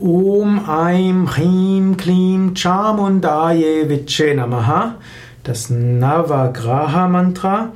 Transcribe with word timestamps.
Om 0.00 0.68
Aim 0.68 1.26
Hrim 1.26 1.96
Klim 1.96 2.54
Chamundaye 2.54 3.88
Viche 3.88 4.34
Namaha, 4.34 4.94
das 5.44 5.68
Navagraha 5.70 7.08
Mantra, 7.08 7.68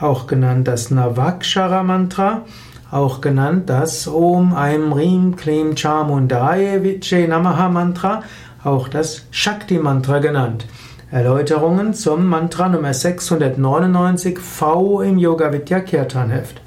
auch 0.00 0.26
genannt 0.26 0.66
das 0.66 0.90
Navakshara 0.90 1.84
Mantra, 1.84 2.42
auch 2.90 3.20
genannt 3.20 3.70
das 3.70 4.08
Om 4.08 4.52
Aim 4.52 4.92
Hrim 4.92 5.36
Klim 5.36 5.76
Chamundaye 5.76 6.82
Viche 6.82 7.26
Namaha 7.28 7.68
Mantra, 7.68 8.24
auch 8.64 8.88
das 8.88 9.22
Shakti 9.30 9.78
Mantra 9.78 10.18
genannt. 10.18 10.66
Erläuterungen 11.12 11.94
zum 11.94 12.26
Mantra 12.26 12.68
Nummer 12.68 12.92
699 12.92 14.38
V 14.38 15.02
im 15.02 15.18
Yoga 15.18 15.52
Vidya 15.52 15.80
Kirtan 15.80 16.30
Heft. 16.30 16.60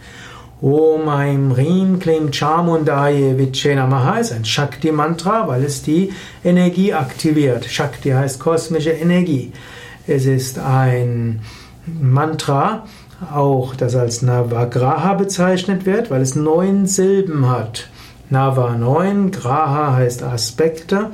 Om 0.66 1.07
Aim 1.09 1.52
Rim 1.52 2.00
Klim 2.00 2.32
Chamundaye 2.32 3.38
Viche 3.38 3.75
Namaha 3.75 4.18
ist 4.18 4.32
ein 4.32 4.45
Shakti-Mantra, 4.45 5.47
weil 5.47 5.64
es 5.64 5.83
die 5.83 6.11
Energie 6.43 6.92
aktiviert. 6.92 7.65
Shakti 7.65 8.10
heißt 8.10 8.39
kosmische 8.39 8.89
Energie. 8.89 9.51
Es 10.07 10.25
ist 10.25 10.57
ein 10.57 11.42
Mantra, 11.86 12.86
auch 13.32 13.75
das 13.75 13.96
als 13.96 14.23
Navagraha 14.23 15.14
bezeichnet 15.14 15.86
wird, 15.86 16.09
weil 16.09 16.23
es 16.23 16.33
neun 16.33 16.87
Silben 16.87 17.47
hat. 17.47 17.87
Nava 18.32 18.75
neun, 18.75 19.29
Graha 19.29 19.93
heißt 19.93 20.23
Aspekte, 20.23 21.11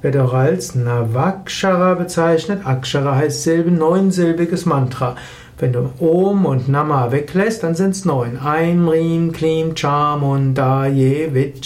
wird 0.00 0.16
auch 0.16 0.32
als 0.32 0.74
Navakshara 0.74 1.92
bezeichnet. 1.92 2.64
Akshara 2.64 3.16
heißt 3.16 3.42
Silben, 3.42 3.76
neunsilbiges 3.76 4.64
Mantra. 4.64 5.16
Wenn 5.58 5.72
du 5.72 5.90
Om 6.00 6.46
und 6.46 6.68
Nama 6.68 7.12
weglässt, 7.12 7.62
dann 7.62 7.74
sind 7.74 7.90
es 7.90 8.04
neun. 8.04 8.38
Ein, 8.38 8.88
Rim, 8.88 9.32
Klim, 9.32 9.74
Cham 9.74 10.22
und 10.22 10.54
Da, 10.54 10.86
Je, 10.86 11.32
Vit. 11.32 11.64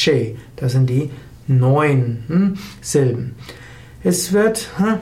Das 0.57 0.73
sind 0.73 0.91
die 0.91 1.11
neun 1.47 2.25
hm, 2.29 2.59
Silben. 2.83 3.35
Es 4.05 4.33
wird 4.33 4.69
hm, 4.77 4.99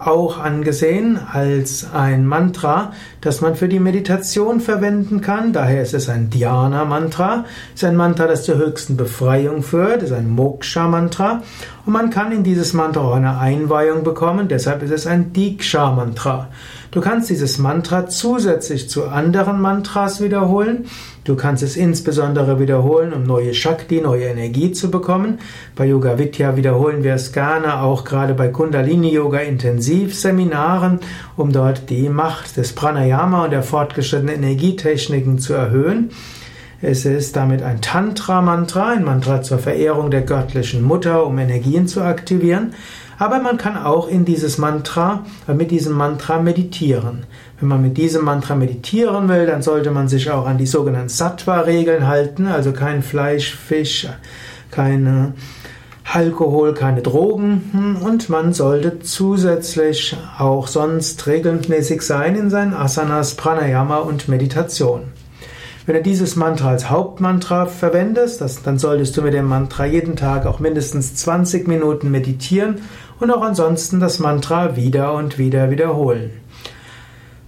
auch 0.00 0.38
angesehen 0.38 1.20
als 1.30 1.86
ein 1.92 2.26
Mantra, 2.26 2.92
das 3.20 3.42
man 3.42 3.54
für 3.54 3.68
die 3.68 3.80
Meditation 3.80 4.60
verwenden 4.60 5.20
kann. 5.20 5.52
Daher 5.52 5.82
ist 5.82 5.92
es 5.92 6.08
ein 6.08 6.30
Dhyana-Mantra. 6.30 7.44
Es 7.74 7.82
ist 7.82 7.88
ein 7.88 7.96
Mantra, 7.96 8.26
das 8.26 8.44
zur 8.44 8.56
höchsten 8.56 8.96
Befreiung 8.96 9.62
führt. 9.62 9.98
Es 9.98 10.10
ist 10.10 10.16
ein 10.16 10.30
Moksha-Mantra. 10.30 11.42
Und 11.84 11.92
man 11.92 12.08
kann 12.08 12.32
in 12.32 12.42
dieses 12.42 12.72
Mantra 12.72 13.02
auch 13.02 13.14
eine 13.14 13.38
Einweihung 13.38 14.02
bekommen. 14.02 14.48
Deshalb 14.48 14.82
ist 14.82 14.92
es 14.92 15.06
ein 15.06 15.34
Diksha-Mantra. 15.34 16.48
Du 16.90 17.00
kannst 17.00 17.30
dieses 17.30 17.58
Mantra 17.58 18.08
zusätzlich 18.08 18.90
zu 18.90 19.06
anderen 19.06 19.60
Mantras 19.60 20.20
wiederholen. 20.20 20.86
Du 21.22 21.36
kannst 21.36 21.62
es 21.62 21.76
insbesondere 21.76 22.58
wiederholen, 22.58 23.12
um 23.12 23.22
neue 23.22 23.54
Shakti, 23.54 24.00
neue 24.00 24.24
Energie 24.24 24.72
zu 24.72 24.90
bekommen. 24.90 25.38
Bei 25.76 25.86
Yoga 25.86 26.18
Vidya 26.18 26.56
wiederholen 26.56 27.04
wir 27.04 27.14
es 27.14 27.32
gerne, 27.32 27.80
auch 27.80 28.04
gerade 28.04 28.34
bei 28.34 28.48
Kundalini 28.48 29.12
Yoga 29.12 29.38
Intensivseminaren, 29.38 30.98
um 31.36 31.52
dort 31.52 31.90
die 31.90 32.08
Macht 32.08 32.56
des 32.56 32.72
Pranayama 32.72 33.44
und 33.44 33.52
der 33.52 33.62
fortgeschrittenen 33.62 34.34
Energietechniken 34.34 35.38
zu 35.38 35.52
erhöhen. 35.52 36.10
Es 36.82 37.04
ist 37.04 37.36
damit 37.36 37.62
ein 37.62 37.82
Tantra-Mantra, 37.82 38.88
ein 38.88 39.04
Mantra 39.04 39.42
zur 39.42 39.58
Verehrung 39.58 40.10
der 40.10 40.22
göttlichen 40.22 40.82
Mutter, 40.82 41.26
um 41.26 41.38
Energien 41.38 41.86
zu 41.86 42.00
aktivieren. 42.00 42.72
Aber 43.20 43.38
man 43.38 43.58
kann 43.58 43.76
auch 43.76 44.08
in 44.08 44.24
dieses 44.24 44.56
Mantra, 44.56 45.26
äh, 45.46 45.52
mit 45.52 45.70
diesem 45.70 45.92
Mantra 45.92 46.40
meditieren. 46.40 47.26
Wenn 47.60 47.68
man 47.68 47.82
mit 47.82 47.98
diesem 47.98 48.24
Mantra 48.24 48.54
meditieren 48.54 49.28
will, 49.28 49.44
dann 49.44 49.60
sollte 49.60 49.90
man 49.90 50.08
sich 50.08 50.30
auch 50.30 50.46
an 50.46 50.56
die 50.56 50.66
sogenannten 50.66 51.10
Sattva-Regeln 51.10 52.08
halten, 52.08 52.46
also 52.46 52.72
kein 52.72 53.02
Fleisch, 53.02 53.54
Fisch, 53.54 54.08
keine 54.70 55.34
Alkohol, 56.10 56.72
keine 56.72 57.02
Drogen 57.02 57.70
hm, 57.72 57.96
und 58.02 58.30
man 58.30 58.54
sollte 58.54 59.00
zusätzlich 59.00 60.16
auch 60.38 60.66
sonst 60.66 61.26
regelmäßig 61.26 62.00
sein 62.00 62.36
in 62.36 62.48
seinen 62.48 62.72
Asanas, 62.72 63.34
Pranayama 63.34 63.98
und 63.98 64.28
Meditation. 64.28 65.02
Wenn 65.90 65.96
du 65.96 66.02
dieses 66.04 66.36
Mantra 66.36 66.68
als 66.68 66.88
Hauptmantra 66.88 67.66
verwendest, 67.66 68.40
das, 68.40 68.62
dann 68.62 68.78
solltest 68.78 69.16
du 69.16 69.22
mit 69.22 69.34
dem 69.34 69.46
Mantra 69.46 69.86
jeden 69.86 70.14
Tag 70.14 70.46
auch 70.46 70.60
mindestens 70.60 71.16
20 71.16 71.66
Minuten 71.66 72.12
meditieren 72.12 72.76
und 73.18 73.32
auch 73.32 73.42
ansonsten 73.42 73.98
das 73.98 74.20
Mantra 74.20 74.76
wieder 74.76 75.14
und 75.14 75.36
wieder 75.36 75.68
wiederholen. 75.72 76.30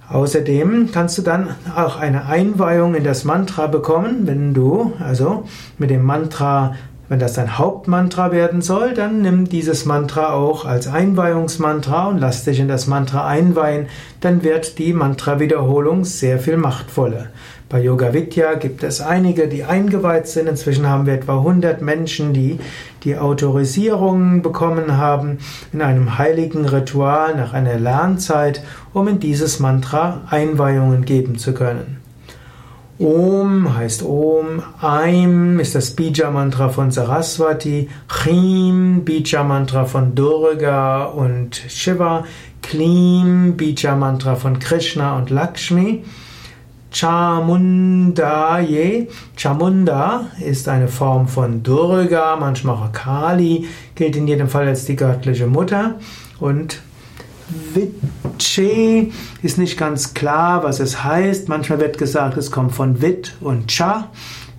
Außerdem 0.09 0.91
kannst 0.91 1.19
du 1.19 1.23
dann 1.23 1.55
auch 1.77 2.01
eine 2.01 2.27
Einweihung 2.27 2.97
in 2.97 3.05
das 3.05 3.23
Mantra 3.23 3.69
bekommen, 3.69 4.27
wenn 4.27 4.55
du 4.55 4.93
also 4.99 5.45
mit 5.79 5.91
dem 5.91 6.03
Mantra, 6.03 6.75
wenn 7.09 7.19
das 7.19 7.35
dein 7.35 7.59
Hauptmantra 7.59 8.33
werden 8.33 8.63
soll, 8.63 8.95
dann 8.95 9.23
nimm 9.23 9.49
dieses 9.49 9.85
Mantra 9.85 10.33
auch 10.33 10.65
als 10.65 10.87
Einweihungsmantra 10.87 12.09
und 12.09 12.19
lass 12.19 12.45
dich 12.45 12.61
in 12.61 12.69
das 12.69 12.87
Mantra 12.87 13.27
einweihen, 13.27 13.87
dann 14.21 14.43
wird 14.43 14.79
die 14.79 14.93
Mantra-Wiederholung 14.93 16.05
sehr 16.05 16.39
viel 16.39 16.57
machtvoller. 16.57 17.27
Bei 17.73 17.81
Yoga 17.81 18.13
Vidya 18.13 18.53
gibt 18.55 18.83
es 18.83 19.01
einige, 19.01 19.49
die 19.49 19.65
eingeweiht 19.65 20.29
sind. 20.29 20.47
Inzwischen 20.47 20.87
haben 20.87 21.07
wir 21.07 21.15
etwa 21.15 21.39
100 21.39 21.81
Menschen, 21.81 22.35
die 22.35 22.59
die 23.03 23.17
Autorisierung 23.17 24.43
bekommen 24.43 24.99
haben 24.99 25.39
in 25.73 25.81
einem 25.81 26.19
heiligen 26.19 26.67
Ritual 26.67 27.35
nach 27.35 27.55
einer 27.55 27.79
Lernzeit, 27.79 28.63
um 28.93 29.09
in 29.09 29.21
dieses 29.21 29.59
Mantra 29.59 30.21
Einweihungen 30.29 31.07
geben 31.07 31.39
zu 31.39 31.55
können. 31.55 32.02
Om 33.03 33.75
heißt 33.77 34.05
Om, 34.05 34.63
Aim 34.81 35.59
ist 35.59 35.75
das 35.75 35.91
Bija-Mantra 35.91 36.69
von 36.69 36.93
Saraswati, 36.93 37.89
Chim, 38.09 39.05
Bija-Mantra 39.05 39.87
von 39.87 40.15
Durga 40.15 41.07
und 41.07 41.57
Shiva, 41.69 42.25
Klim, 42.63 43.57
Bija-Mantra 43.57 44.37
von 44.37 44.61
Krishna 44.61 45.17
und 45.17 45.31
Lakshmi. 45.31 46.05
Chamundaye. 46.93 47.49
Chamunda 49.37 50.27
ist 50.41 50.69
eine 50.69 50.87
Form 50.87 51.27
von 51.27 51.65
Durga, 51.65 52.37
manchmal 52.37 52.77
auch 52.77 52.93
Kali, 52.93 53.67
gilt 53.97 54.15
in 54.15 54.29
jedem 54.29 54.47
Fall 54.47 54.69
als 54.69 54.85
die 54.85 54.95
göttliche 54.95 55.49
Mutter. 55.49 55.97
Und 56.39 56.81
Viche 57.49 59.11
ist 59.43 59.59
nicht 59.59 59.79
ganz 59.79 60.15
klar, 60.15 60.63
was 60.63 60.81
es 60.81 61.05
heißt. 61.05 61.49
Manchmal 61.49 61.81
wird 61.81 61.99
gesagt, 61.99 62.37
es 62.37 62.51
kommt 62.51 62.73
von 62.73 63.03
Vit 63.03 63.35
und 63.41 63.69
Cha. 63.69 64.11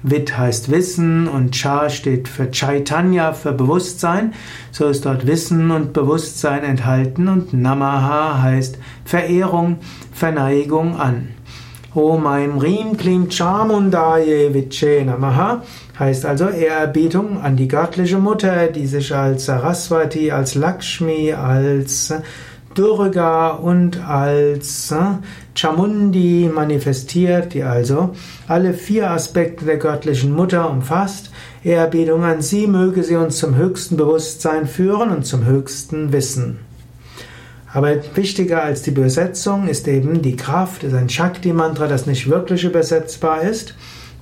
Vit 0.04 0.38
heißt 0.38 0.70
Wissen 0.70 1.28
und 1.30 1.52
Cha 1.52 1.90
steht 1.90 2.28
für 2.28 2.52
Chaitanya, 2.52 3.32
für 3.32 3.54
Bewusstsein. 3.54 4.34
So 4.72 4.88
ist 4.88 5.06
dort 5.06 5.26
Wissen 5.26 5.72
und 5.72 5.94
Bewusstsein 5.94 6.64
enthalten 6.64 7.30
und 7.30 7.54
Namaha 7.54 8.42
heißt 8.42 8.78
Verehrung, 9.06 9.78
Verneigung 10.12 11.00
an. 11.00 11.30
Om 11.96 12.26
Aim 12.26 12.58
Rim 12.58 12.98
Klim 12.98 13.30
Chamundaye 13.30 14.54
Viche 14.54 15.06
Namaha 15.06 15.62
heißt 15.98 16.26
also 16.26 16.50
Ehrerbietung 16.50 17.40
an 17.42 17.56
die 17.56 17.68
göttliche 17.68 18.18
Mutter, 18.18 18.68
die 18.68 18.88
sich 18.88 19.16
als 19.16 19.46
Saraswati, 19.46 20.32
als 20.32 20.56
Lakshmi, 20.56 21.34
als 21.34 22.12
Durga 22.76 23.52
und 23.52 24.00
als 24.08 24.94
Chamundi 25.56 26.50
manifestiert, 26.54 27.54
die 27.54 27.64
also 27.64 28.16
alle 28.48 28.74
vier 28.74 29.12
Aspekte 29.12 29.66
der 29.66 29.78
göttlichen 29.78 30.34
Mutter 30.34 30.70
umfasst. 30.70 31.32
Ehrerbietung 31.64 32.24
an 32.24 32.42
sie 32.42 32.68
möge 32.68 33.04
sie 33.04 33.16
uns 33.16 33.38
zum 33.38 33.56
höchsten 33.56 33.98
Bewusstsein 33.98 34.68
führen 34.68 35.12
und 35.12 35.26
zum 35.26 35.46
höchsten 35.46 36.12
Wissen. 36.12 36.60
Aber 37.74 37.96
wichtiger 38.16 38.64
als 38.64 38.84
die 38.84 38.92
Übersetzung 38.92 39.68
ist 39.68 39.88
eben 39.88 40.22
die 40.22 40.36
Kraft, 40.36 40.84
ist 40.84 40.94
ein 40.94 41.10
Shakti-Mantra, 41.10 41.88
das 41.88 42.06
nicht 42.06 42.30
wirklich 42.30 42.64
übersetzbar 42.64 43.42
ist. 43.42 43.74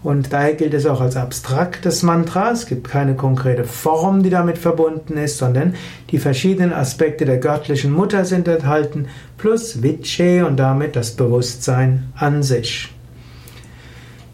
Und 0.04 0.34
daher 0.34 0.56
gilt 0.56 0.74
es 0.74 0.88
auch 0.88 1.00
als 1.00 1.16
abstraktes 1.16 2.02
Mantra. 2.02 2.52
Es 2.52 2.66
gibt 2.66 2.88
keine 2.88 3.16
konkrete 3.16 3.66
Form, 3.66 4.24
die 4.24 4.32
damit 4.32 4.58
verbunden 4.58 5.18
ist, 5.18 5.38
sondern 5.38 5.76
die 6.10 6.18
verschiedenen 6.18 6.74
Aspekte 6.74 7.26
der 7.26 7.38
göttlichen 7.38 7.92
Mutter 7.92 8.26
sind 8.26 8.48
enthalten, 8.48 9.08
plus 9.38 9.84
Viche 9.84 10.46
und 10.48 10.58
damit 10.58 10.96
das 10.96 11.12
Bewusstsein 11.12 12.12
an 12.16 12.42
sich. 12.42 12.90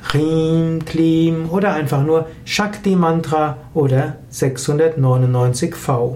Chim, 0.09 0.85
Klim 0.85 1.49
oder 1.49 1.73
einfach 1.73 2.03
nur 2.03 2.27
Shakti 2.45 2.95
Mantra 2.95 3.57
oder 3.73 4.15
699V. 4.31 6.15